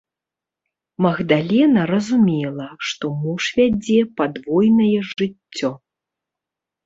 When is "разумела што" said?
1.93-3.05